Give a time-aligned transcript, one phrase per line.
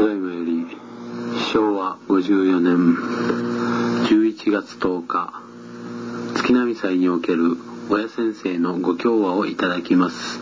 [0.00, 0.66] ただいまより
[1.52, 2.96] 昭和54年
[4.08, 5.42] 11月10日
[6.36, 7.58] 月並祭における
[7.90, 10.40] 親先生のご教話をいただきます。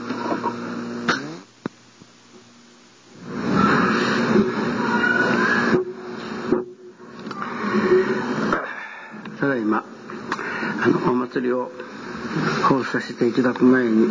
[9.40, 9.85] ただいま
[10.85, 11.72] あのお祭りを
[12.69, 14.06] 奉させていただく前に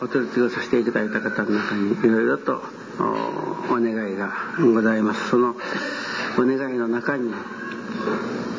[0.00, 2.64] お取り次ぎさせていただいた方の中にいろいろと
[3.00, 5.30] お願いがございます。
[5.30, 5.54] その
[6.38, 7.32] お願いの中に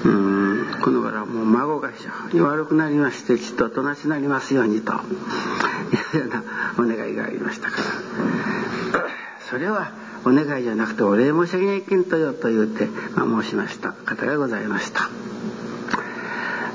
[0.04, 4.94] うんこの頃もう孫が非常に悪くなりましてちっとおとなしになりますようにと。
[4.94, 6.44] いうような
[6.78, 9.06] お願いがありましたから。
[9.50, 9.92] それは
[10.24, 12.86] お願いじゃなくてお礼申し上げないけんとよと言うて、
[13.16, 13.92] まあ、申しました。
[13.92, 15.10] 方がございました。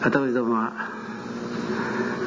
[0.03, 0.73] 私どもは、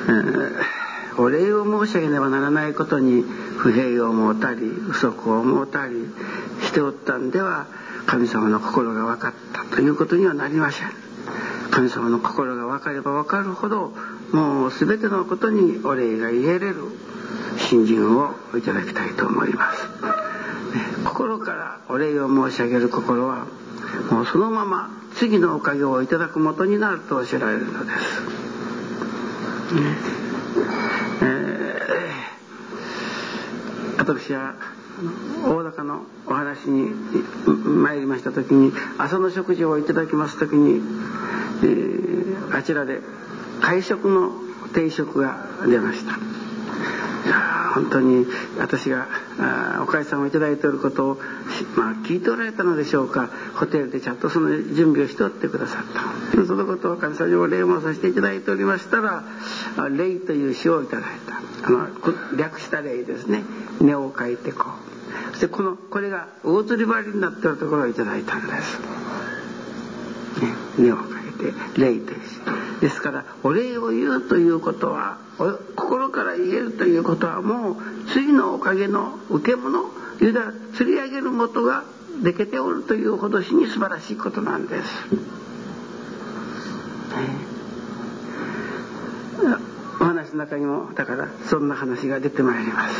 [0.08, 0.79] えー、
[1.20, 3.24] お礼を申し上げねばならないことに
[3.58, 5.94] 不平を思うたり不足を思うたり
[6.64, 7.68] しておったんでは
[8.06, 10.88] 神様の心が分かったということにはなりません。
[11.72, 13.94] 神様の心が分かれば分かるほど
[14.32, 16.76] もう全てのことにお礼が言えれる
[17.58, 19.88] 信心をいただきたいと思います。
[21.06, 23.46] 心からお礼を申し上げる心は
[24.12, 28.22] もうそのまま次のおかげをいただくもとになるとおっしゃられるのです、
[29.76, 29.82] ね
[31.22, 34.56] えー、私は
[35.46, 36.90] 大高のお話に
[37.84, 40.82] 参りました時に朝の食事をいただきます時に、
[41.62, 43.02] えー、あちらで
[43.60, 44.32] 会食の
[44.74, 46.18] 定食が出ました。
[47.74, 48.26] 本当に
[48.58, 49.08] 私が
[49.82, 51.18] おかえさんを頂いておることを、
[51.76, 53.30] まあ、聞いておられたのでしょうか。
[53.56, 56.46] ホテルでちゃんとその準備をしておってくださった。
[56.46, 59.24] そのことを神様にお礼もさせていただいておりましたら
[59.92, 61.40] 「礼」という詩をいただいた。
[61.62, 61.88] あの
[62.38, 63.44] 略した礼ですね
[63.82, 65.34] 「根を書いてこう。
[65.34, 68.80] そしてこのこれが大釣り針になっているところをいただいたんです。
[70.42, 72.69] ね、根を書いて「礼」という詩。
[72.82, 75.18] ですからお礼を言うということは
[75.76, 77.76] 心から言えるということはもう
[78.12, 79.86] 次のおかげの受け物
[80.20, 81.84] ゆだ釣り上げる元が
[82.24, 84.90] できておるというほどしに素晴らしいことなんです。
[90.02, 92.96] お話の中にもだからそんな話が出てまいります。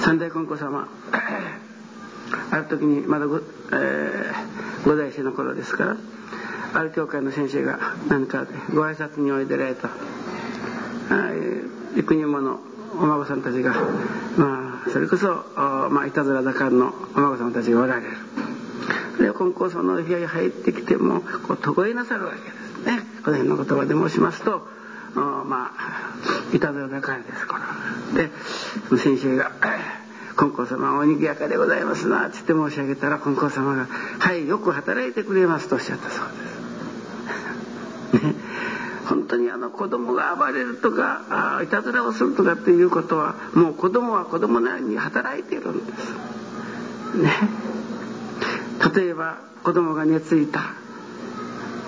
[0.00, 0.88] 三代金庫様
[2.50, 3.40] ある時にまだご,、
[3.72, 5.96] えー、ご在生の頃ですから
[6.74, 9.90] ある教会の先生が何かご挨拶においでられた。
[11.96, 12.60] 幾人もの
[13.00, 13.74] お孫さんたちが
[14.36, 18.08] まあそれこそまあいたずら盛んのお孫さんたちがおられる。
[19.18, 23.02] で金光様の部屋に入ってきてもこうとごえなさるわけですね。
[23.24, 24.68] この辺の言葉で申しますと
[25.14, 27.58] まあいたずら盛んですか
[28.14, 28.22] ら。
[28.22, 28.30] で
[28.88, 29.52] その先生が
[30.36, 33.86] 金光様おにぎやかでございますな」って言って申し上げたら金光様が
[34.20, 36.47] 「はいよく働いてくれます」とおっしゃったそうです。
[39.38, 46.12] にあの子供が暴れるとかあいたずらをするとかっていうことはもう子供は子供なりに働いているんです。
[47.16, 47.32] ね、
[48.94, 50.60] 例えば子供が寝ついた、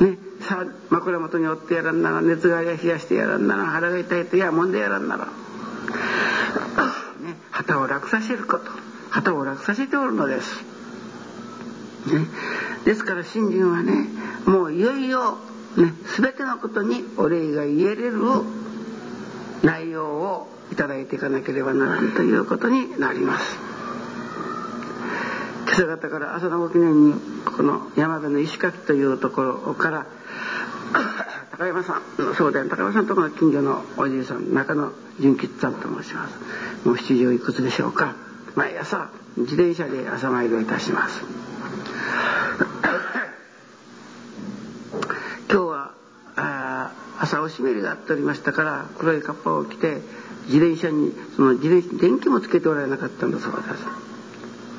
[0.01, 5.31] ね、さあ枕元におってやらんなら熱が冷やしてやらんなら腹が痛いといやもんでやらんなら、ね、
[7.51, 8.91] 旗を楽させること。
[9.11, 10.65] 旗を楽させておるのです。
[12.07, 12.27] ね、
[12.85, 14.07] ですから信心はね
[14.47, 15.37] もういよいよ
[15.81, 18.21] ね、全てのことにお礼が言えれる
[19.63, 23.59] 内容をいただいていかなければならんということになります。
[25.65, 27.15] 今朝方から朝のご記念に
[27.45, 30.07] この山辺の石垣というところから
[31.53, 36.35] 高山さんそうだよ高山さんとこの近所のおじいさん中野純吉さんと申します。
[36.85, 38.15] もう7時をいくつでしょうか。
[38.55, 41.25] 毎朝自転車で朝参りをいたします。
[47.31, 49.99] 朝おしめりがっておりましたから黒いカッパを着て
[50.47, 53.59] 自転車にその自転車電気もつけておられなかったんだそうで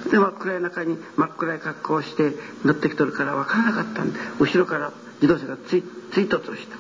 [0.04, 0.12] す。
[0.12, 2.34] で真っ暗い中に真っ暗い格好をして
[2.66, 4.92] 乗ってきとるから分からなかったんで後ろから
[5.22, 5.82] 自動車が追
[6.12, 6.78] 突した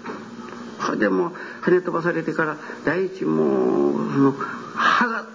[0.85, 1.31] それでもう
[1.61, 4.33] 跳ね飛ばされてから第一もうその
[4.75, 5.25] 歯が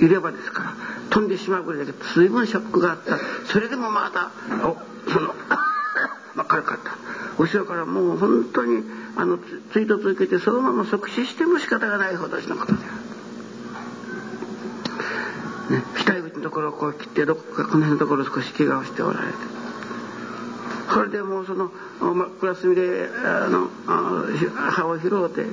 [0.00, 0.74] 入れ歯ですから
[1.10, 3.18] 飛んでしまうぐらいだけど随分ショックがあった。
[3.46, 4.30] それでもまた
[4.66, 4.78] お
[5.10, 5.34] その
[6.34, 7.05] 真っ暗かった。
[7.38, 8.82] 後ろからもう本当に
[9.16, 9.38] あの
[9.72, 12.88] 追突を受けてそのまま即死しても仕方がないほどのことであ
[15.70, 15.76] る。
[15.76, 19.34] ね、額口のところをこう切ってどこかこの辺のところ少し怪我をしておられて
[20.96, 21.70] これでもうその
[22.00, 23.68] 真っ暗隅であの
[24.54, 25.44] 歯を拾うて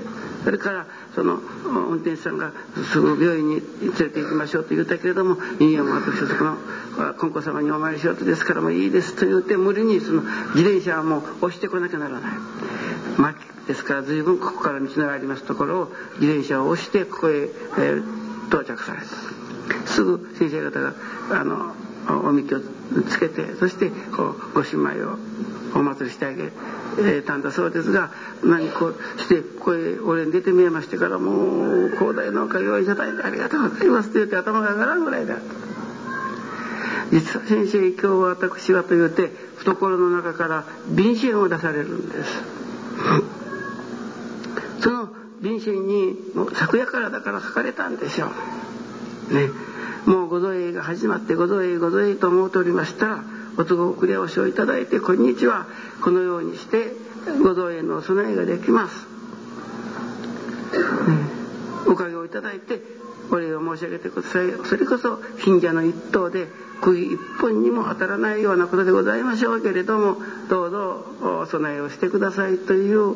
[0.45, 1.35] それからその
[1.65, 2.53] 運転手さんが
[2.91, 6.57] すぐ病院に連れて行きましょうと言ったけれども「いいやもう私はそこの
[7.17, 10.21] 金子様にお参りしようとですからもういいです」と言って無理にその
[10.55, 12.31] 自転車はもう押してこなきゃならない。
[13.67, 20.93] ですから随分ここから道のありますところを自転車を押してここへ、えー、到着されたすぐ先生方が
[21.31, 21.73] あの
[22.27, 22.61] おみきを
[23.01, 25.17] つけてそしてこうご神米を
[25.75, 26.51] お祭りしてあげ
[27.23, 28.11] たんだそうですが
[28.43, 35.37] 何こうしてここへ俺に出て見えましてからもう広大なおかげをいただいてありがとうございますと言って頭が上がらんぐらいだ。
[37.11, 42.43] 実は先生今日は私はと言って懐の中から便箋を出されるんです。
[44.81, 45.09] その
[45.41, 48.31] 便箋にもう昨夜からだから書かれたんでしょ
[49.31, 49.49] うね。
[50.05, 53.23] もうご造営が始まってご造営ご造営と思うておりましたら
[53.57, 55.67] お都合遅れをしをいただいてこんにちは。
[56.01, 56.91] このようにして
[57.41, 59.09] ご造営のお供えができます、ね、
[61.87, 62.81] おかげをいただいて
[63.31, 64.47] お礼を申し上げてください。
[64.65, 66.47] それこそ貧者の一頭で
[66.81, 70.17] 釘一本にも当たらないようなことでございましょうけれども
[70.49, 73.15] どうぞお供えをしてくださいという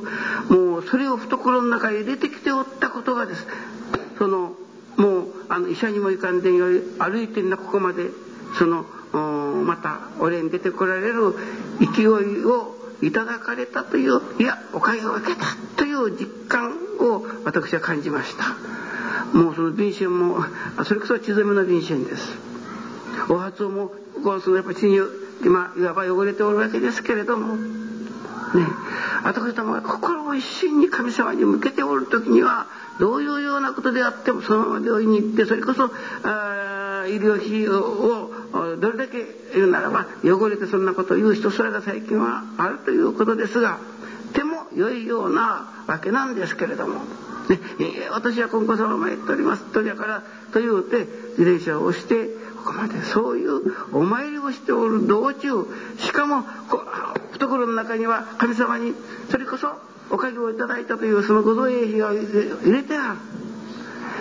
[0.49, 3.45] もうそれを懐の中へ入れてきておったことがです。
[4.17, 4.53] その
[4.97, 6.65] もうあの医者にも行かんでんよ
[6.99, 8.27] 歩いてんなここまで。
[8.57, 8.85] その
[9.65, 11.35] またお礼に出てこられる
[11.93, 15.45] 勢いをいただかれたといういやおかげを受けた
[15.75, 18.55] という実感を私は感じました。
[19.37, 20.37] もうその便箋も
[20.83, 22.37] それこそ血染めの便箋です。
[23.29, 23.91] お初も
[24.23, 24.99] こうそのやっぱ血に
[25.43, 27.55] 今いわば汚れておるわけですけれども
[28.55, 28.67] ね
[29.23, 32.67] 私どもが心を一心に神様に向けておる時には
[32.99, 35.85] どういうようなことであってもそのまま病院に行ってそれこそ
[36.23, 43.79] あ医療費用をどれだけ言うならば汚れてそんなことを言う人それが最近はあるということですが
[44.33, 47.01] でも良いようなわけなんですけれども。
[47.47, 47.57] ね、
[48.11, 51.07] 私は金子様参っておりますとじゃからと言うて
[51.37, 52.25] 自転車を押して
[52.65, 55.65] ここまでそういうお参りをしておる道中
[55.97, 56.83] しかもこ
[57.33, 58.93] 懐の中には神様に
[59.29, 59.69] それこそ
[60.09, 63.17] おかげをいただいたというそのご造営費を入れてある。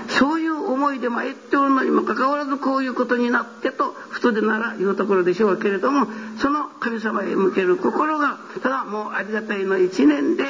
[0.08, 6.06] そういう思いで参っておるのにもかかわらずこういうことになってと普通でなら言うところでしょうけれども
[6.38, 10.44] その神様へ向ける心がただもうありがたいの一年で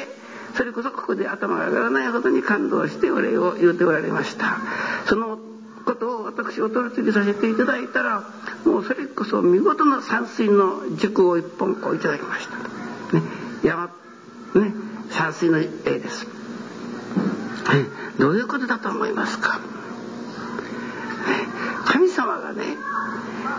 [0.55, 4.57] それこそここで頭が上がらないほどに感動してお礼を言うておられました。
[5.05, 5.37] その
[5.85, 8.21] ことを私お取り次ぎさせていただいたら
[8.65, 12.57] もうそれこそ見事な山水の塾を一本こういただきました、
[13.17, 13.23] ね、
[13.63, 14.73] 山ね
[15.09, 16.27] 山水の絵です、
[18.19, 19.61] どういうことだと思いますか、
[21.85, 22.75] 神様がね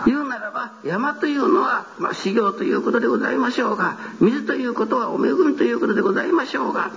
[0.05, 6.91] 言うならば山というのは、まあ、修行ということでございましょうが水ということはお恵みということでございましょうが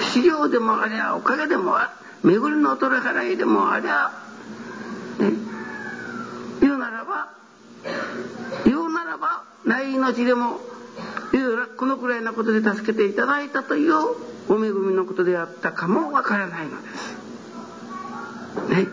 [0.00, 1.92] 修行でもありゃおかげでもあ
[2.24, 4.27] 恵みの取り払いでもありゃ、
[6.60, 7.28] 言うならば
[8.64, 10.60] 言うならばない命でも
[11.78, 13.94] このくらいのことで助けていただいたという
[14.48, 17.16] お恵みのことであったかもわからないのです。
[18.68, 18.86] ね、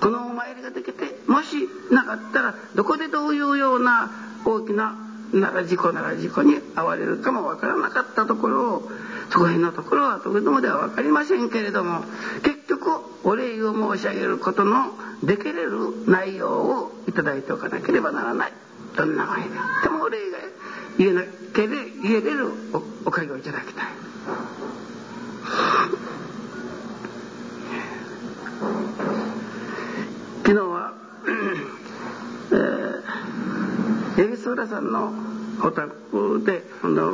[0.00, 4.10] このお参りができてもしなかったらどこでどういうような
[4.44, 4.94] 大きな
[5.32, 8.90] なら事故なら事故に遭われるかもわからなかったところを
[9.30, 12.04] そこへのところはとてもでは分かりませんけれども
[12.42, 12.90] 結局
[13.24, 18.52] お礼を申し上げることのできれる内容をいただいておかなければならない
[18.96, 19.42] どんな場合で
[19.82, 20.38] でもお礼が
[20.98, 21.22] 言えな
[21.54, 21.68] けれ
[22.02, 23.86] 言えれるおおかげをいただきたい。
[30.50, 30.92] 昨日は、
[32.50, 35.12] えー、エビソーラさんの
[35.62, 36.64] お宅で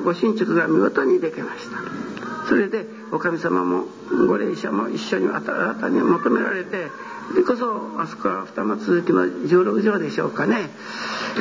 [0.02, 2.05] ご神畜が見事にできました
[2.46, 3.84] それでおかみ様も
[4.28, 6.88] ご霊者も一緒に新たに求められて
[7.34, 10.70] でこそあそこは二松続きの16条でしょうかね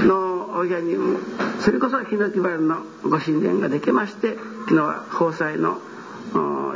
[0.06, 1.20] のお部屋にも
[1.60, 4.36] それこそヒノキ原のご神殿ができまして
[4.68, 5.78] 昨日は宝祭の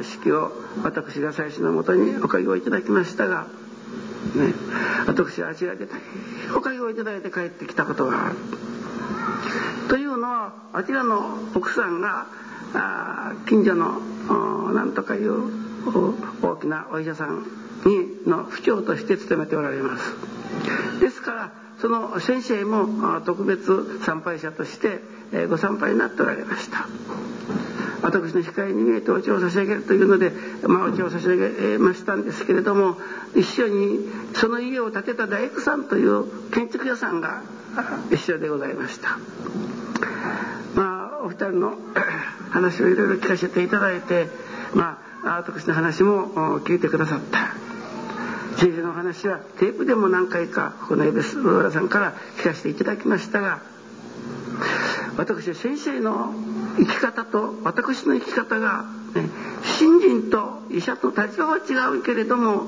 [0.04, 0.52] 式を
[0.84, 3.48] 私が最初のもとにおかげをいただきましたが、
[4.36, 4.54] ね、
[5.08, 5.88] 私はあちらで
[6.56, 8.36] おかげをいただいて帰ってきたことがある。
[9.90, 12.28] というのはあちらの奥さんが
[12.74, 14.00] あ近所の
[14.74, 15.44] なんとかいう
[16.42, 17.46] 大きなお医者さん
[17.86, 20.14] にの府長として勤めておられます。
[21.00, 25.00] ですからその先生も特別参拝者として
[25.50, 26.88] ご参拝になっておられました。
[28.02, 30.32] 私の控えに見えてお茶を差し上げるというので、
[30.64, 32.96] まあ、お茶を差し上げましたんですけれども
[33.36, 34.00] 一緒に
[34.34, 37.42] その家を建てた大工さんという建築屋さんが
[38.12, 39.20] 一緒でございました。
[41.30, 41.78] まあ、お二人の
[42.50, 44.28] 話をいろいろ聞かせていただいて
[44.74, 47.56] まあ私の話も聞いてくださった。
[48.58, 53.62] 先生のお話はテープでも何回かこのエベスローラさんから聞かせていただきましたが
[55.16, 56.34] 私は先生の
[56.78, 58.86] 生き方と私の生き方が、
[59.64, 62.68] 信心と医者と立場は違うけれども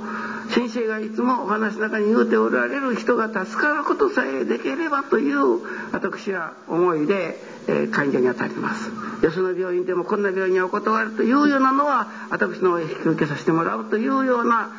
[0.49, 5.61] 先生がいつもお話の中に言うておられる人が助かることさえできればという
[5.93, 8.91] 私は思いで、えー、患者に当たります。
[9.23, 14.71] よその病院でもこんな病院にお断るというようなのは私の引き受けさせてもらうというような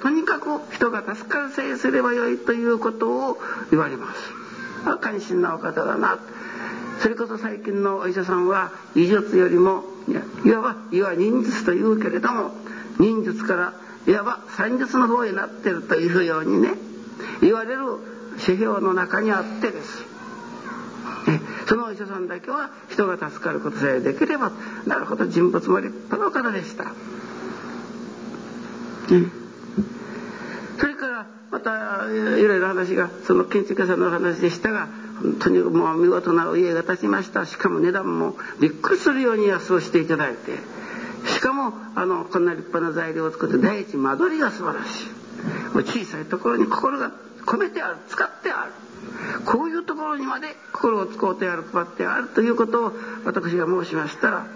[0.00, 3.38] とにかく人が助かるさえすればよいということを
[3.70, 4.32] 言われます。
[5.00, 6.18] 関心なお方だな。
[7.00, 9.84] それこそ最近のお医者さんは医術よりも
[10.44, 12.52] いわばいわ忍術というけれども
[12.98, 13.72] 忍術から
[14.06, 16.70] いわば算術の方になってるというようにね
[17.40, 17.82] 言われる
[18.32, 20.10] 指標の中にあってです。
[21.66, 24.50] そのお医者さんだけは人が助かることさえできれば
[24.86, 26.84] なるほど人物も立派な方でした。
[30.80, 34.88] それからまたいろいろ話がその建築家さんの話でしたが
[35.22, 37.44] 本当にもう見事な家が建ちました。
[37.44, 40.58] しかも値段もびっくりするように安をしていただいて。
[41.26, 45.74] しかもあのこんな立派な材料を作って第一間取りが素晴らしい。
[45.74, 47.12] もう小さいところに心が
[47.44, 48.72] 込めてある使ってある。
[49.44, 52.92] こういうところにまで心を使うてある配ってあるということを
[53.26, 54.46] 私が申しましたら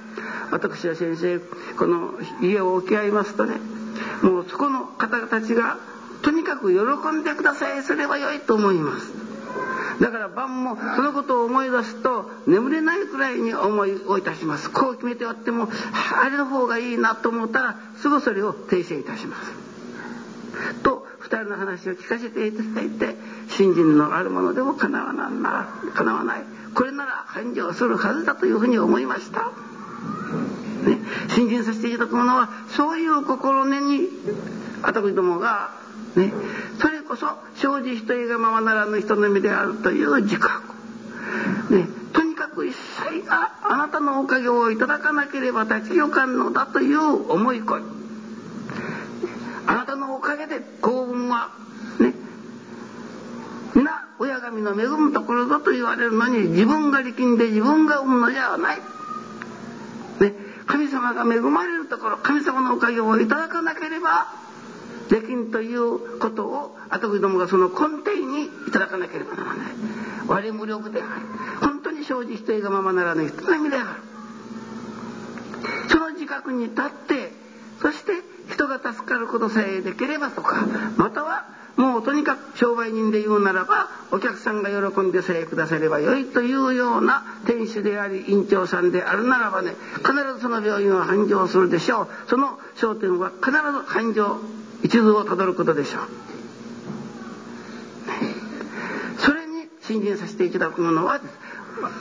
[0.51, 1.39] 私は先生
[1.77, 3.57] この家を置き合いますとね
[4.23, 5.79] もうそこの方たちが
[6.25, 7.83] とにかく喜んでください。
[7.83, 9.13] すればよいと思います。
[10.01, 14.71] だから晩もそのことを思い出すと眠れないくらいに思いをいたします。
[14.71, 15.69] こう決めてあっても
[16.21, 19.53] あれの方がいいなと思ったらすぐそれを訂正いたします。
[20.83, 23.17] と2人の話を聞かせていただいて
[23.49, 26.45] 信心のあるものでもかなわなんなかなわない。
[26.75, 29.53] これなら繁盛するはずだというふうに思いました、
[30.89, 34.09] ね、信心させていただくものはそういう心根に
[34.83, 35.84] 私どもが
[36.17, 36.33] ね。
[36.79, 40.75] それこそ生じ一重がままならぬ人の身であるという自覚、
[41.71, 47.95] ね、とにかく一切があなたのおかげをいただかなければ立ち行かんのだという思い込み。
[49.67, 51.51] あなたのおかげで幸運は
[51.99, 52.13] ね
[53.75, 58.79] 皆親神の恵むところぞと言われるのに自分が力んで自分が産むのじゃない。
[60.21, 60.35] ね、
[60.67, 64.44] 神様が恵まれるところ神様のおかげをいただかなければ
[65.09, 69.67] できんということを後どもがその根底にいただかなければならない。
[70.27, 71.11] 我無力である。
[71.61, 73.89] 本当に生じしていがままならない人並みである。
[75.89, 77.33] その自覚に立って
[77.81, 78.13] そして
[78.51, 81.47] 人が助かることさえできればとかまたは
[81.77, 92.09] もうとにかく商売人で言うならばお客さんが喜んでさえくださればよいというような店主であり院長さんであるならばね必ずその病院は繁盛するでしょう。
[92.29, 93.57] その商店は必ず
[93.87, 94.37] 繁盛
[94.85, 96.03] 一途をたどることでしょう。
[99.19, 101.21] それに信心させていただくものは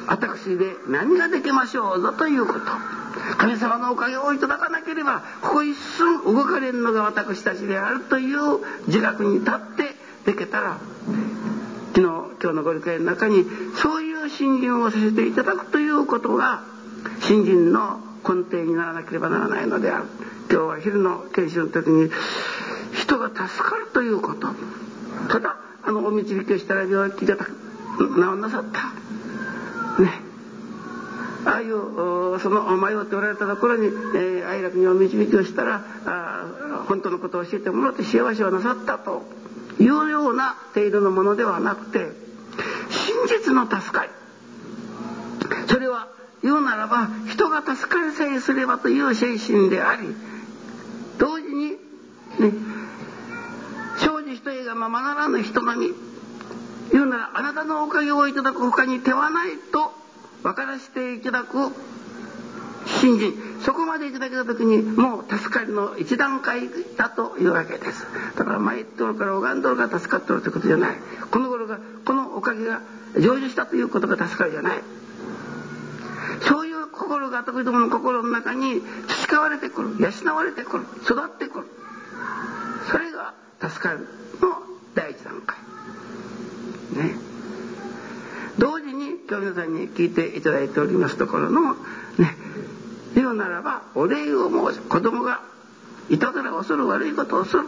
[0.07, 2.59] 私で何ができましょうぞということ
[3.37, 9.59] 神様のおかげをいただかなければここ一寸動かれんのが私たちであるという自覚に立っ
[10.25, 10.77] てできたら
[11.95, 12.07] 昨日
[12.41, 16.63] 今日のご理解の中にそういう信心をさせていただくということが
[17.21, 20.05] 信心の根底にならなければならないのである
[20.49, 22.09] 今日は昼の研修の時に
[23.03, 24.47] 人が助かるということ。
[25.29, 27.43] ただあのお導きをしたら病気が治
[28.13, 30.01] んなさった。
[30.01, 30.21] ね。
[31.45, 39.43] ああいうその迷っておられたところに、えー、愛楽にお導きをしたらあ本当のことを教えてもらって幸せをなさったと。
[39.79, 42.11] いうような程度のものではなくて
[42.89, 44.09] 真実の助かり。
[45.67, 46.07] それは
[46.43, 50.15] 言うならば人が助かりさえすればという精神であり
[51.17, 51.52] 同時
[54.83, 55.93] ままならぬ人並み
[56.91, 59.93] 言うならあなたのおかげをいただく他に手はないと
[60.43, 61.71] 分からせていただく
[62.85, 66.63] 信心そこまでいただけた時にもう助かりの一段階
[66.97, 70.97] だというわけですだから参っとるから拝んどるから助かっとるということじゃない
[71.31, 72.81] この頃がこのおかげが
[73.15, 74.81] 成就したということが助かりじゃない
[76.41, 81.67] そういう心が時々の心の中に培われてくる養われてくる育ってくる
[82.91, 83.99] それが助かる
[84.41, 85.57] の第一段階。
[86.95, 87.15] ね。
[88.57, 91.75] 同時に今日皆さんに聞いていただいておりますところの、
[92.17, 92.35] ね、
[93.13, 95.41] 言うならばお礼を申す子供が
[96.09, 97.63] いたずらをする悪いことをする。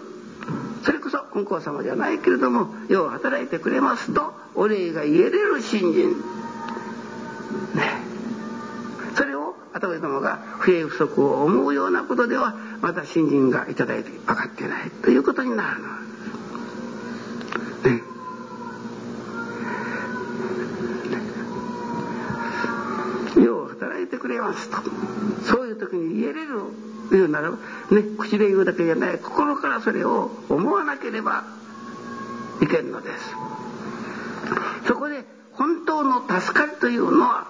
[0.84, 6.16] それこそ金光様じゃないけれどもよう働いてくれますとお礼が言えれる信心。
[7.76, 8.06] ね。
[9.76, 15.90] 私どもが不平不足を思うようなことではまた信心がいただいて分かってないということになるの。
[24.26, 24.78] くれますと。
[25.44, 26.62] そういう時に言えれる
[27.12, 27.58] 言うならば、
[27.92, 29.20] ね、口で言うだけじゃない。
[29.20, 31.44] 心からそれを思わなければ
[32.60, 33.36] いけんのです。
[34.88, 37.48] そこで本当の助かりというのは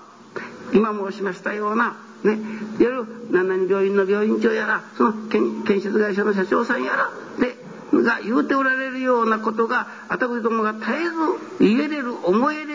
[0.74, 2.40] 今申しましたようなね、いわ
[2.80, 7.56] ゆる何々病院の病院長やらその建設会社の社長さんやらで
[8.04, 11.12] が言うておられるようなことが私どもが絶えず
[11.60, 12.75] 言えれる思えれ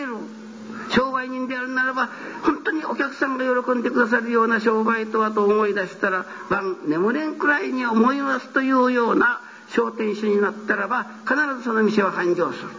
[1.21, 2.09] 売人であるならば
[2.43, 12.69] 本当にお客さんが喜んでくださるような商売とはと思い出したら晩眠れんくらいに思いますというような商店主になったらば必ずその店は繁盛する。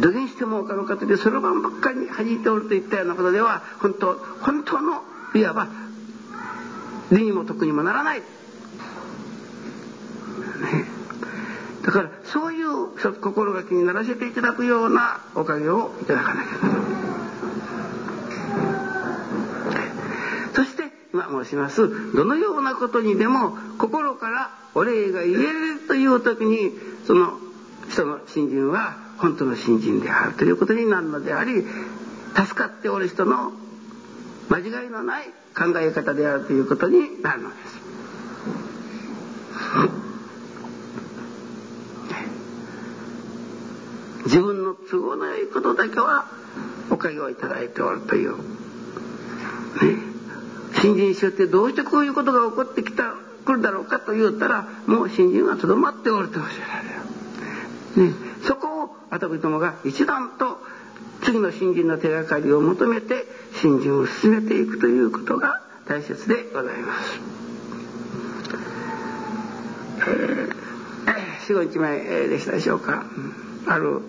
[0.00, 5.02] どげにしても他の方でそろばんばっかりに弾いておるといったようなことでは本当本当の
[5.34, 5.68] いわば
[7.10, 8.20] 利にも得にもならない。
[8.20, 8.24] ね、
[11.82, 12.88] だからそういう
[13.20, 17.01] 心がけにならせていただくようなおかげをいただかなきゃならない。
[21.12, 26.72] 今申しますどのようなことにでも心からお礼が言えるという時に
[27.06, 27.38] その
[27.90, 31.64] 人の信心は本当の信心であるということになるのであり
[32.34, 33.52] 助かっておる人の
[34.48, 37.82] 間違いのない考え方であるということになるのです。
[44.24, 46.26] 自分の都合の良いことだけは
[46.90, 48.36] おかげをいただいておるという。
[48.36, 50.11] ね、
[50.82, 56.88] 新人衆ってどうしてこういうことが起こってきた来るだろうかと言うたらもう新人はとどまっておるとおっしゃられ
[58.04, 58.10] る。
[58.10, 60.58] ね、そこを私どもが一段と
[61.22, 63.24] 次の新人の手がかりを求めて
[63.54, 67.20] 新人を進めていくということが大切でございます。
[70.04, 73.04] えー、45日前でしたでしょうか
[73.66, 74.00] ある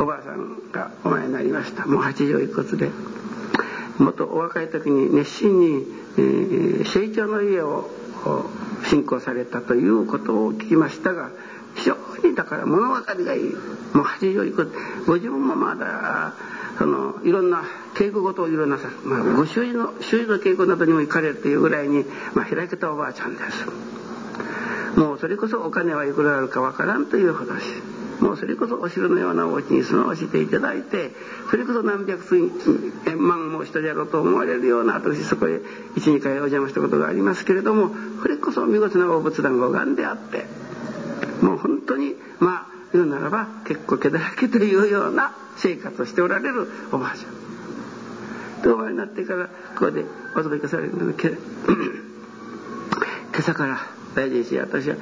[0.00, 2.90] おばあさんがお前になりましたもう80いくつで
[3.98, 7.90] もっとお若い時に熱心に、えー、成長の家を
[8.88, 11.30] 信仰されたということを聞きましたが
[11.76, 11.96] 非常
[12.28, 13.42] にだから物分かりがいい。
[13.94, 16.34] もう80いくつご自分もまだ
[16.78, 23.66] そのいろんな稽古事をいろんなさ、まあ、ご主人の主人の稽古などにも行かれるというぐらいに、まあ、開けたおばあちゃんです。
[24.98, 27.64] もうそれこそお金はいくらあるかわからんという話。
[28.20, 31.12] もうそれこそお城のようなお家に住まわせていただいて
[31.50, 32.18] それこそ何百
[33.16, 35.60] 万も人であろうと思われるような私そこへ
[35.96, 40.46] 12回お邪魔したことがありますけれどもこれこそ見事な大仏壇が拝んであって
[41.42, 47.38] もう本当にまあ言うならば結構毛だらけというような生活をしておられるおばあちゃん。
[48.62, 50.04] でお前になってからここで
[50.34, 51.30] お届けされるのが 今
[53.38, 54.96] 朝から大臣し私は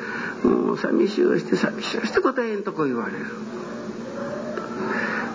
[0.44, 3.26] もう寂しいをして寂しいをして答えんとこ言われる。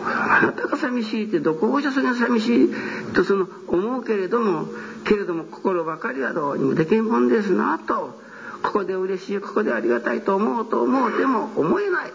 [0.04, 2.70] あなたが寂しいってどこをじゃそれが寂しい
[3.14, 4.66] とその思うけれども
[5.06, 8.20] けれども心ばかりはどうにもできんもんですなと
[8.64, 12.12] ここで嬉しいここでありがたいと思うと思うでも思えない。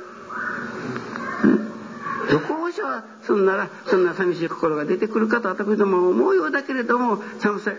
[2.30, 7.18] どこをじゃそんならそんな寂しい心が出てくるかと私ども思うようだけれども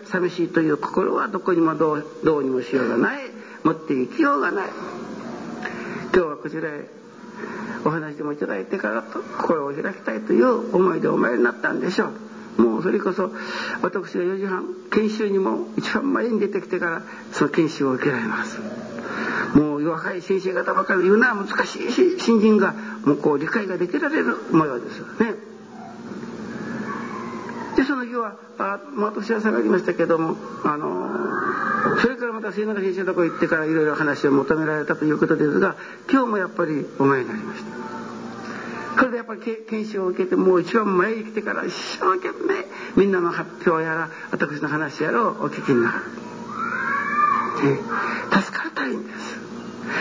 [0.06, 3.37] 寂しいという心はどこにもどうどうにもしようがない
[3.68, 4.70] 持っていきようがない。
[6.14, 6.88] 今日はこちらへ
[7.84, 12.12] お話でもいただいてからと心を開きたいという思いでお参りになったんでしょ
[12.58, 12.62] う。
[12.62, 13.30] もうそれこそ
[13.82, 17.02] 私が4時半研修にも一番前に出てきてから
[17.34, 18.58] その研修を受けられます。
[19.54, 25.47] もう若い先生方ばかり言うのは難しいし新人がもうこう理解ができられる模様ですよね。
[28.08, 35.76] でその日はあ、まあ、私は下がりましたけどもあのそれからまた末永先生のとこ行ってからいろいろ話を求められたということですが
[36.10, 37.88] 今日もやっぱりお前になりました。
[38.98, 42.66] それでやっぱり研修を受けてもう一番前に来てから一生懸命
[42.96, 46.00] みんなの発表やら私の話やらをお聞きになる、
[47.76, 47.80] ね、
[48.42, 49.38] 助かりたいんです。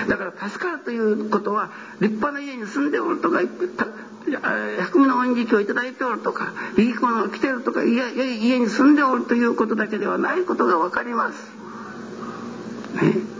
[0.09, 3.43] だから助かるということは立派な家に住んでおるとか
[4.33, 11.51] 百味の恩義をいただいておるとかいい子が来てるとかいや家に住んでおるということだけではないことが分かります。
[12.95, 13.37] ね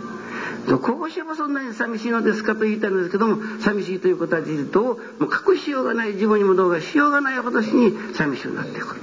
[0.67, 9.01] どこをしばそんなに寂しいのですかと言いたいんですけども寂しいということは事実をもう隠しようがない自分にもどうかしようがないほどしに寂しくなってくる。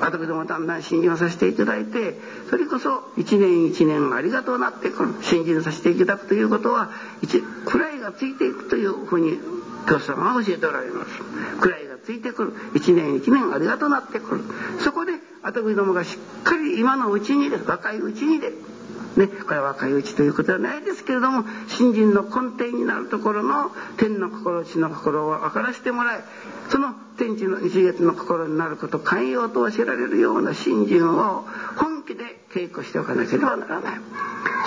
[0.00, 2.18] 私どもだんだん信心をさせていただいて
[2.50, 6.90] それこそ一年一年ありがとうなってくる信心させていただくということは
[7.22, 9.38] 位がついていくというふうに
[9.88, 11.10] 教師様は教えておられます。
[11.60, 12.52] 位がついてくる。
[12.74, 14.42] 一年一年ありがとなってくる。
[14.80, 18.52] そこで私どもがしっかり今のうちにで若いうちにで
[19.16, 26.24] ね、これは若いうちということはないですけれども信心の根底になるところの天の心地の心を分からせてもらい
[26.70, 31.44] その天地の日月の心になること寛容と教えられるような信心を
[31.76, 34.00] 本気で稽古しておかなければならない。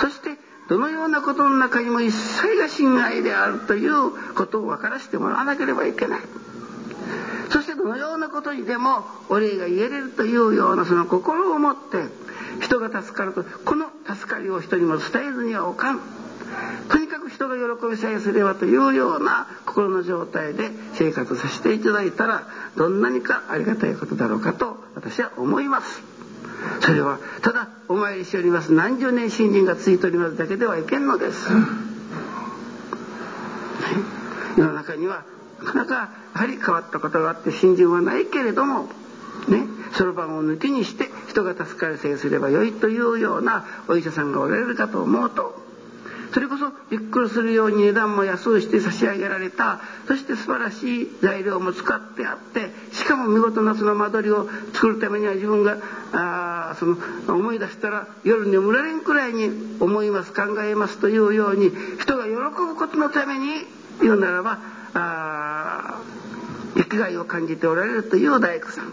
[0.00, 0.36] そして
[0.68, 6.20] どのようなことの中にも一切が侵害であるということを分からせてもらわなければいけない。
[7.50, 12.08] そしてどのようなことにでもお礼が言えれるというようなその心を持って
[12.60, 16.00] 人が助かるとこの助かりを人にも伝えずにはおかん。
[16.88, 26.02] とにかく人が喜びさえすればというような心の状態で生活させていただいたらどんなにかありがたいことだろうかと私は思います。
[26.80, 28.72] それはただお参りしております。
[28.72, 31.50] 何十年新人がついておりますだけではいけんのです、
[34.56, 35.24] 世の中には
[35.62, 38.88] なかなかやはり変わったことがあって新人はないけれども
[39.48, 39.66] ね。
[39.92, 45.65] そろばんを抜きにして人が助かるせいすればよいというようなお医者さんがおられるかと思うと
[46.36, 55.78] それこそびっくりするように値段も安くして差し上げられたそして素晴らしい材料も使ってあってしかも見事なその間取りを作るためには自分が
[56.12, 61.70] あその思い出したら夜眠られんくらいに思います考えますというように
[62.02, 63.64] 人が喜ぶことのために
[64.02, 64.58] 言うならば
[64.92, 66.02] あ
[66.74, 68.92] 生きがいを感じておられるという大工さん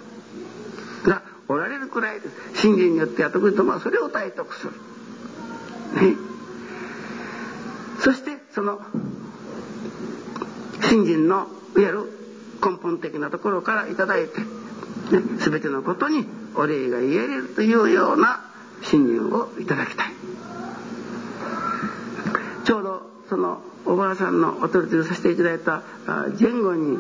[1.04, 4.93] がおられるくらいです信玄によっては特にとまあそれを体得する。
[8.54, 8.80] その
[10.84, 12.20] 信心のいわゆる
[12.64, 14.46] 根本的なところから頂いて、ね、
[15.40, 18.46] 全てのことにお礼が言えれるというような
[18.84, 20.08] 信心をいただきたい。
[22.64, 25.82] ちょうどそのおばあさんのお取り次ぎさせていただいた
[26.40, 26.98] 前後に、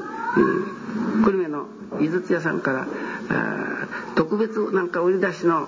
[1.24, 1.68] 久留米の
[2.02, 2.88] 井筒屋さんから
[4.16, 5.68] 特別なんか売り出しの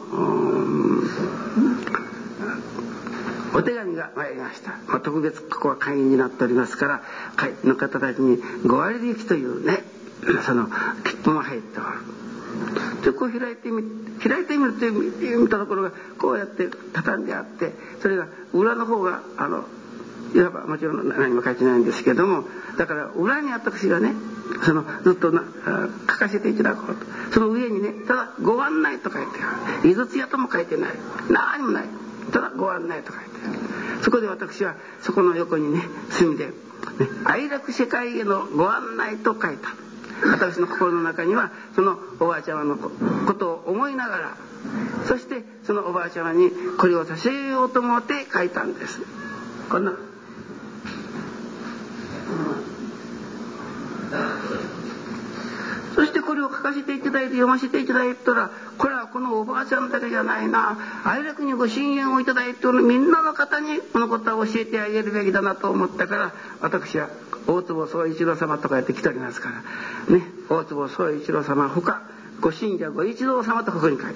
[3.53, 7.01] お手紙が参りました、まあ、特別ここは会員になっておりますから
[7.35, 9.83] 会員の方たちに5割引きというね
[10.45, 10.67] その
[11.03, 12.25] 切符も入っておる。
[13.03, 13.83] でこう開いてみ
[14.23, 19.65] 開いてみると見たところがこうやって畳んであってそれが裏の方があの
[20.33, 22.45] いわばもちろん何も書いてないんですけども
[22.77, 24.13] だから裏に私がね
[24.63, 25.43] そのずっとな
[26.09, 27.05] 書かせていただこうと。
[27.31, 30.91] その上にねただ「ご案内」と書いてある「井筒屋」とも書いてない。
[31.29, 31.85] 何もない。
[32.31, 33.74] ただ「ご案内」と書いてある。
[34.05, 36.53] そこで私はそこの横にね住んで、ね
[37.25, 39.73] 「愛楽世界へのご案内」と書いた。
[40.23, 44.37] 私の心の中にはそのおばあちゃまのことを思いながら
[45.05, 49.01] そしてそのおばあちゃまにこれを差し入れようと思って書いたんです。
[49.69, 49.93] こんな
[55.95, 60.77] そしてこれを書かせていただいて読ませていただいたらこれはこのおばあちゃんだけじゃないな。
[61.03, 67.09] 愛楽にご信言をいただいておるみんなの方にこのことは教えてあげるべきだなと思ったから私は
[67.47, 69.51] 大坪宗一郎様とかやって来ておりますか
[70.09, 70.15] ら。
[70.15, 72.01] ね大坪宗一郎様ほか
[72.41, 74.15] ご信者ご一郎様とここに書いて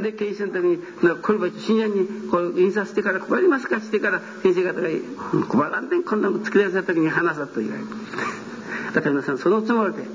[0.00, 0.78] で研修の時に
[1.22, 3.80] これは深夜にこう印刷してから配りますか？
[3.80, 4.88] してから先生方が
[5.48, 8.47] 「配らんでこんなの作り出した時に話さと言われて。
[8.94, 10.08] だから皆さんそのつもりでね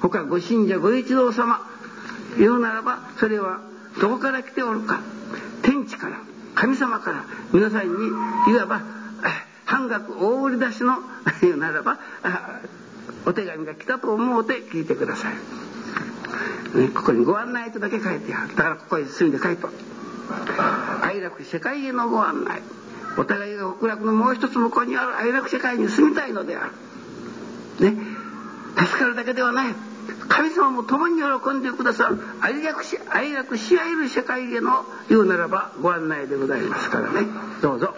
[0.00, 1.58] 他ご信者ご一同様
[2.38, 3.60] 言うならばそれは
[4.00, 5.00] どこから来ておるか
[5.62, 6.20] 天地から
[6.54, 8.08] 神様から皆さんに
[8.52, 8.82] いわば
[9.64, 10.98] 半額大売り出しの
[11.42, 11.98] 言うならば
[13.26, 15.34] お手紙が来たと思うて聞いてください。
[16.78, 19.68] ね、ここにご案内とだけ書いてあるだからここに住んで書いと
[21.02, 22.62] 愛楽世界へのご案内
[23.18, 26.72] お互いが極楽のもう一つ向こうにある愛楽世界に住みたいのである
[27.78, 27.96] ね。
[28.76, 29.74] 助かるだけではない。
[30.28, 32.18] 神様も共に喜んでくださる。
[32.40, 37.26] 愛楽し愛楽し合える世界への言うならばご案内でございますからね。
[37.62, 37.94] どうぞ。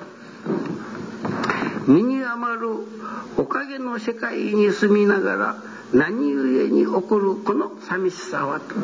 [1.87, 2.68] 身に余る
[3.37, 5.56] おかげの世界に住みながら
[5.92, 8.74] 何故に起こるこの寂しさはと。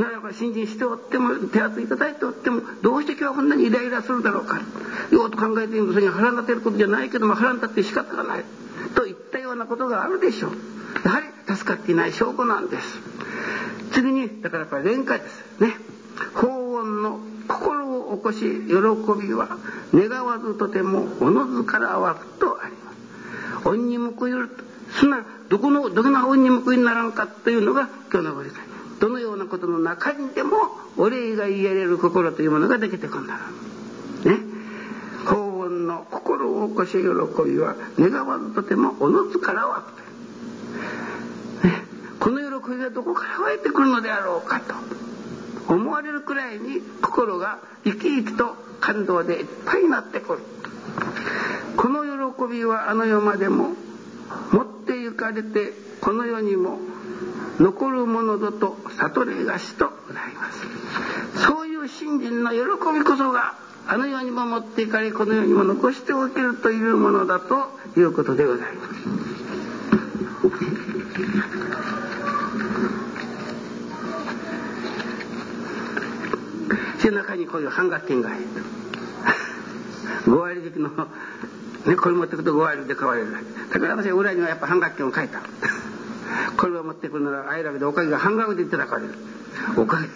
[0.00, 4.60] ならば信心しておっても手厚いただいておってもどうして今日はこんなにイライラするだろうか。
[5.10, 8.44] ようと考えてみるとそれに腹立てることじゃないけども腹立って仕方がない。
[9.32, 10.52] ったようなことがあるでしょう。
[11.04, 13.00] やはり助かっていない証拠なんです。
[13.92, 15.74] 次にだからこれ連歌ですね。
[16.34, 17.18] 法音の
[17.48, 19.56] 心を起こし喜びは
[19.94, 22.92] 願わずとてもおのずから湧くとありま
[23.62, 23.68] す。
[23.68, 24.50] 恩に報いる。
[24.90, 28.62] すなどこのどこの恩に報いにならんかというのが今日のご理解。
[29.00, 30.56] どのようなことの中にでも
[30.96, 33.40] お礼が言えれる心というものができてくるんだね
[35.82, 39.92] の心を起こし喜びは願わずとてもおのずから湧く
[41.62, 41.74] と、ね、
[42.18, 44.74] この喜びがどこから湧いてくるのであろうかと
[45.74, 50.38] 思われるくらいに心が生き生きと感動でいっぱいになってくる。
[51.76, 52.02] この
[52.34, 53.70] 喜びはあの世までも
[54.52, 56.78] 持って行かれてこの世にも
[57.58, 60.66] 残るものぞと悟りがしとございます。
[61.46, 62.58] そういう信心の喜
[62.98, 63.54] びこそが
[63.86, 67.68] あの世にも持っていかれこの世にも残しておけるというものだと
[67.98, 69.42] いうことでございます。
[76.98, 78.46] 背中にこういう半額券が入る
[80.26, 83.32] 5割引きの、ね、これ持ってくと5割で買われる
[83.72, 85.28] だから私は裏にはやっぱ半額券を書い。
[85.28, 85.40] た
[86.56, 88.66] これを持ってくるなら愛楽でおかげが半額でい。
[88.66, 89.14] ただかれる
[89.76, 90.06] おかげ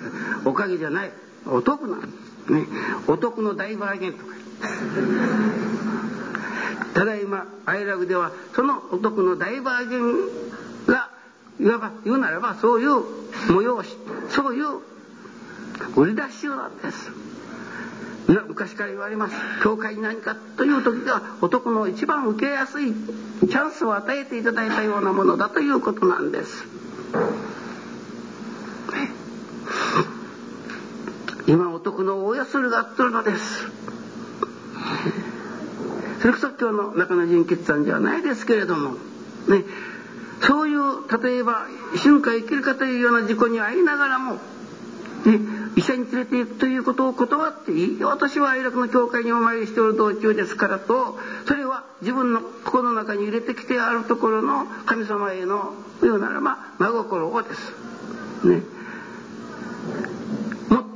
[0.45, 1.11] おかげじゃない。
[1.47, 1.99] お得な
[2.53, 2.67] ね。
[3.07, 4.35] お得の大バーゲンとか。
[6.95, 10.13] ただいま愛楽ではそのお得の大バーゲン
[10.87, 11.11] が
[11.61, 13.03] いわば言うならばそういう
[13.49, 13.97] 催し
[14.31, 14.81] そういう
[15.95, 17.11] 売り出しなんです。
[18.49, 19.37] 昔から言われます。
[19.63, 26.65] 教会に何かという時では男の一番受けやすいチャンスを与えていただいたようなものだということなんです。
[31.87, 33.71] 今男の大安売りがっとるのです。
[36.21, 38.95] それこそ今日の中野仁吉さんじゃないですけれども、
[39.49, 39.65] ね、
[40.41, 44.41] そういう例えば瞬間生きるかというような事故に遭いながらも、ね、
[45.77, 57.73] 医者に連れて行くということを断っていい私は愛楽の教会にお参りしておる道中ですからとそれは自分の心の中に入れてきてあるところの神様への言うならば真心をです。
[58.49, 58.76] ね。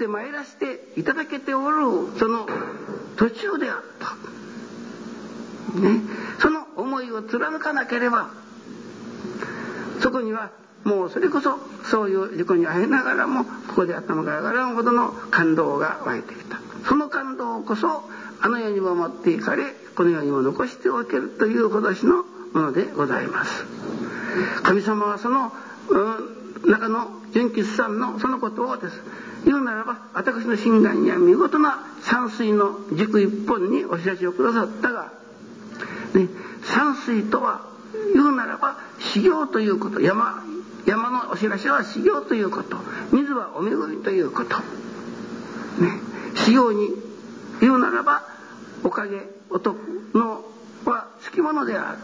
[0.01, 2.47] って参らしていただけておるその
[3.17, 3.77] 途中であっ
[5.75, 5.79] た。
[5.79, 6.01] ね。
[6.41, 8.31] その思いを貫かなければ
[10.01, 10.51] そこには
[10.85, 16.59] もうそれこそそういう事故に遭いながらもここで頭が上がらんほどの感動が湧いてきた
[16.89, 18.03] その感動こそ
[18.41, 23.67] あの世にも持っていかれこの世にも残しておけるというほどしのものでございます
[24.63, 25.53] 神様はその、
[25.91, 29.03] うん、中の純吉さんのそのことをです
[29.45, 35.13] 言うならば私の心眼には見事な山水の軸一本にお知らせをくださったが、
[36.15, 36.29] ね、
[36.63, 37.63] 山水とは
[38.15, 40.01] 言うならば修行ということ。
[40.01, 40.45] 山
[40.87, 42.77] 山のお知らせは修行ということ。
[43.13, 44.63] 水はお巡りということ、ね、
[46.35, 46.89] 修行に
[47.61, 48.25] 言うならば
[48.83, 49.77] おかげお得
[50.15, 50.45] の
[50.85, 51.99] はつきものである、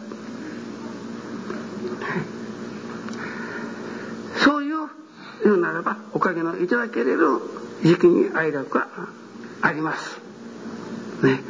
[4.44, 4.88] そういう
[5.44, 7.26] 言うならばおかげのいただけれる
[7.82, 8.88] 時期に愛楽が
[9.62, 10.20] あります。
[11.22, 11.40] ね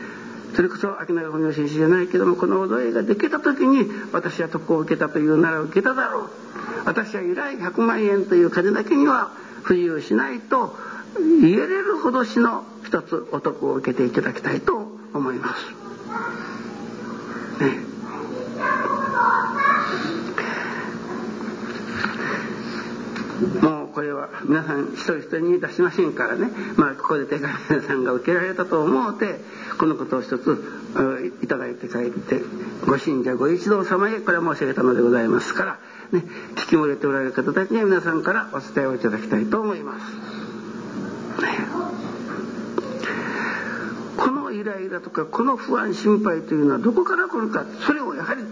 [0.55, 6.31] それこそ秋永文明先生じゃないけどもこの踊りができた時に私は徳を受けたというなら受けただろう
[6.87, 9.31] 私は以来100万円という金だけには
[9.65, 10.75] 不自由しないと
[11.19, 15.63] 言えれるほどしの一つお得を受けていただきたいと思います。
[17.63, 17.86] ね
[23.63, 29.41] もうこれは皆さん一人一人に出しませんからねまあここで手紙さんが受けられたと思うて
[29.79, 30.65] このことを一つ
[31.43, 32.41] いただいて帰って
[32.87, 35.79] ご信者ご一同様へこれは申し上げたのでございますから、
[36.19, 40.07] ね、聞き漏れておられる方たちには皆さんからお伝えをいただきたいと思います。
[44.17, 48.43] このイライラとかこの不安心配というのはどこから来るかそれをやはり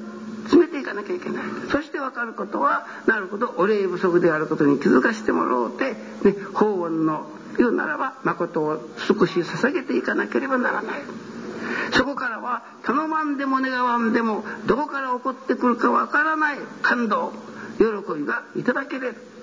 [0.85, 1.45] いかなきゃいけない。
[1.71, 11.01] そして分かることはなるほどお礼不足であることに気づかせてもらおうて、ね、法恩の言うならば誠を少し捧げていかなければならない。
[11.93, 17.33] そこからは頼まんでも願わんでもどこから起こってくるか分からない感動
[17.79, 17.85] 喜
[18.19, 19.34] びがいただけれる。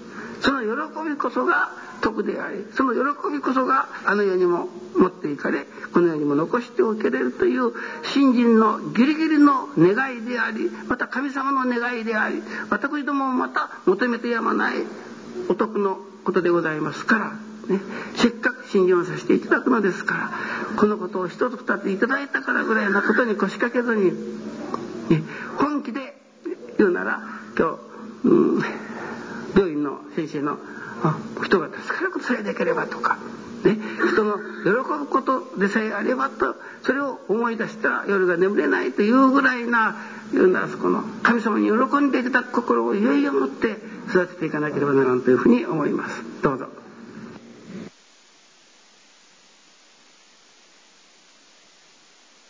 [0.42, 7.74] その喜びこそが徳でありその喜びこそがあの世にも持っていかれこの世にも残しておけれるという
[8.04, 14.76] 信心のギリギリの願いでありまた神様の願いであり私どももまた求めてやまない
[15.50, 17.80] お得のことでございますからね、
[18.16, 20.32] せっかく信用させていただくのですから
[20.78, 24.12] このことを一つ二ついただいたからぐらいなことに腰掛けずに、
[25.10, 25.24] ね、
[25.58, 26.16] 本気で
[26.78, 27.22] 言うなら
[27.58, 27.78] 今
[28.24, 28.64] 日、うん、
[29.92, 30.58] の先生の
[31.44, 33.18] 人が助かることさえできればとか、
[33.64, 33.78] ね、
[34.12, 39.96] 人の喜ぶことでさえあればとそれを思い出したら夜が眠れないというぐらいな
[40.34, 43.78] 言うなそこの神様に喜んでいただく心をいよいよ持って
[44.10, 46.24] 育てていかなければならんというふうに思います。
[46.42, 46.81] どうぞ